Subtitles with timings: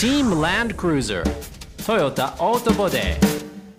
[0.00, 1.22] Team Land Cruiser
[1.76, 3.18] Toyota Auto Body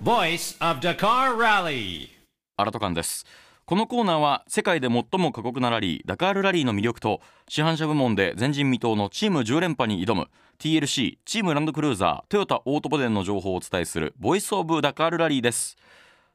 [0.04, 2.10] Voice of Dakar Rally.
[2.58, 3.26] アラトカンです。
[3.66, 10.28] このコーナーは世界で最も過酷なラリーダカールラリーの魅力と市販車部門で前人未到のチーム10連覇に挑む
[10.60, 15.76] TLC チームランドクルーザートヨタオートボデーの情報をお伝えする Voice of Dakar Rally です。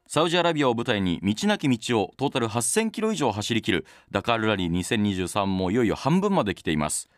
[0.08, 7.08] サウジアラビアを舞台に道なき道をトータル8000キロ以上走り切るダカールラリー2023もいよいよ半分まで来ています。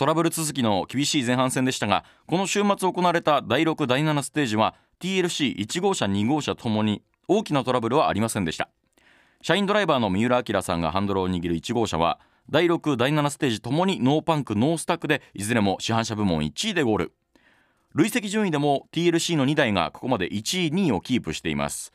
[0.00, 8.70] トラブル続きの厳しい前半戦でしたがこの週末行われた第6第7ステージは TLC1 号車2号車ともに大きなトラブルはありませんでした。
[9.42, 12.18] 社員ドライバーの三浦明さんがハンドルを握る1号車は
[12.48, 17.12] 第6第7ステージともにノーパンクノースタックでいずれも市販車部門1位でゴール。
[17.92, 21.92] 累積順位でも TLC の2台がここまで1位2位をキープしています。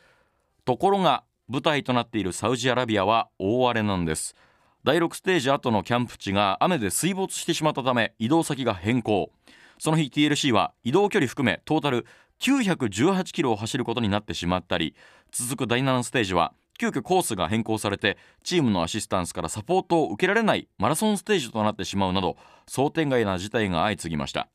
[0.64, 4.36] ところが舞台となっているサウジアラビアは大荒れなんです。
[4.86, 9.32] 第6ステージ後のキャンプ地が雨で水没してしまったため移動先が変更。
[9.80, 12.06] その日 TLC は移動距離含めトータル
[12.40, 14.96] 918キロを走ることになってしまったり
[15.32, 24.50] 続く第7ステージは急遽コースが変更されてチームのアシスタンスからサポートを受けられないマラソンステージとなってしまうなど想定外な事態が相次ぎました。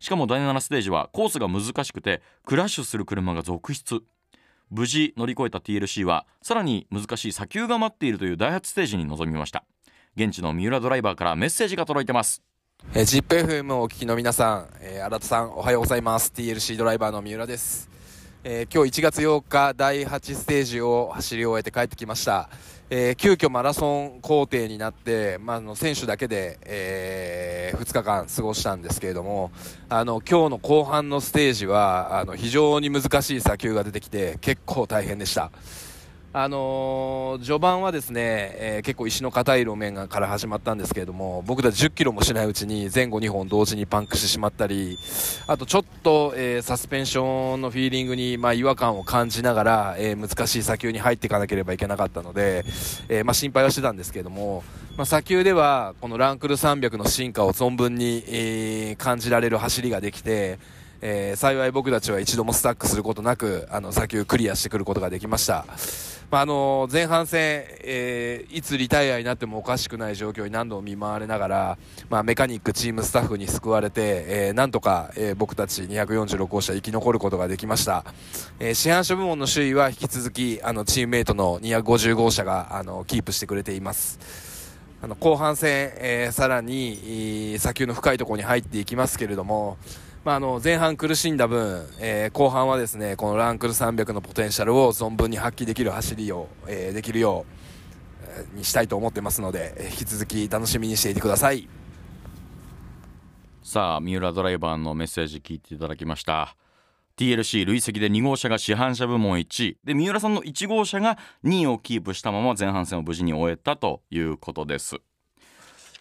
[0.00, 4.02] しかも第7ステージはコースが難しくてクラッシュする車が続出。
[4.70, 9.64] 無事乗り越えた TLC はさらに難しい砂丘が待っているという第8ステージに臨みました。
[10.16, 12.42] 現地の三浦ドライバーからメッセージが届いてます。
[12.94, 16.32] えー、ZIPFM をお聞きの皆さん、えー、新田さんおはようございます。
[16.34, 17.88] TLC ドライバーの三浦です、
[18.48, 22.48] えー、今日1月8日第8ステージを走り終えて帰ってきました、
[22.90, 29.50] えー、急遽マラソン工程になって、まあ、の選手だけで、えー、2日間過ごしたんですけれども
[29.88, 35.50] あの今日の後半のステージはあの非常に難しい砂丘が出てきて結構大変でした。
[36.32, 38.20] あのー、序盤はですね、
[38.58, 44.98] えー、結構石の硬い路面から始まったんですけれども僕たち10キロもしないうちに前後2本同時にパンクしてしまったり
[45.46, 52.64] あとちょっと、えー、サスペンションのフィーリングに、まあ、違和感を感じながら、え難しい砂丘に入っていかなければいけなかったので、
[53.08, 54.62] えまあ、心配はしてたんですけれども、
[54.96, 60.58] まあ、砂丘ではこのランクル300の進化を存分に、え感じられる走りができて
[61.02, 65.64] え、幸い僕たちは一度もスタックすることなくあの砂丘クリアしてくることができました。
[66.30, 71.78] まあ、あの前半戦、えー、いつリタイアになってもおかしくない状況に何度も見舞われながら、
[72.10, 78.04] まあ、メカニックチームスタッフに救われて、えー、なんとか、えー、僕たち246号車生き残ることができました、
[78.58, 84.46] えー、市販車部門の首位は引き続きあのチームメイトの250号車があのキープしてくれています。
[85.02, 89.76] あの後半戦、えー、さらに砂丘の深いところに入っていきますけれども
[90.26, 97.46] まあ、あの前半苦しんだ分、えー、後半はですねこのランクル300のポテンシャルを存分に発揮できる走りを、えー、できるよ
[98.52, 101.68] うにしたいと思ってますので引き続き楽しみにしていてください。
[103.62, 106.56] さあ三浦ドライバーのメッセージ聞いていただきました。
[107.16, 114.96] TLC 累積で2号車が市販車部門1位で三浦さんの1号車が2位をキープしたまま前半戦を無事に終えたということです。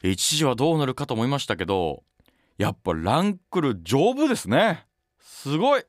[0.01, 2.01] 一時はどうなるかと思いましたけど
[2.57, 4.85] やっぱランクル丈夫ですね。
[5.19, 5.83] すごい。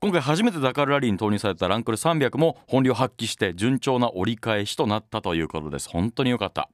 [0.00, 5.88] 今回初めてダカルラリーに投入されたランクル300も本領発揮して順調な折り返しとなったということです。
[5.88, 6.68] 本当に良かった。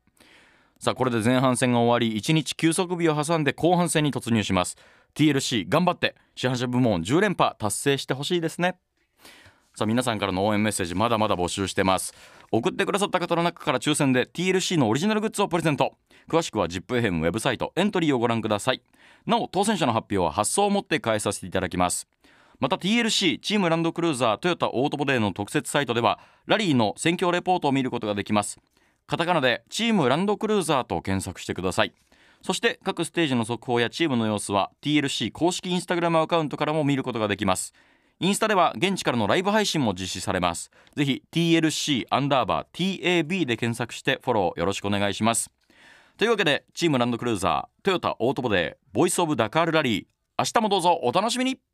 [0.79, 4.77] さあこれで前半戦が終わり1日休息日を挟んで後半戦に突入します。
[5.15, 8.77] TLC 頑張って市販車部門10連覇達成してほしいですね。
[9.75, 12.13] さあ皆さんからの応援メッセージまだまだ募集してます。
[12.55, 15.95] 送ってくださった方の中から抽選で TLC のオリジナルグッズをプレゼント。
[16.29, 18.83] 詳しくは ZIPFM ウェブサイトエントリーをご覧ください。
[19.25, 22.07] なお当選者の発表は発送をもって返させていただきます。
[22.61, 28.61] また TLC チームランドクルーザートヨタオートボデーの特設サイトではラリーの選挙レポートを見ることができます。
[29.07, 31.95] カタカナでチームランドクルーザーと検索してください。
[32.43, 37.73] そして各ステージの速報やチームの様子は TLC 公式インスタグラムアカウントからも見ることができます。
[38.21, 40.71] インスタでは現地からのライブ配信も実施されます。
[40.97, 45.51] ぜひ TLC アンダーバー TAB で検索してフォローよろしくお願いします。
[46.17, 50.05] というわけでチームランドクルーザートヨタオートボデーボイスオブダカールラリー。
[50.39, 51.72] 明日もどうぞお楽しみに。